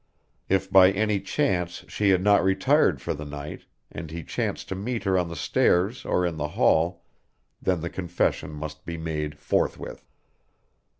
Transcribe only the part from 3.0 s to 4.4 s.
the night and he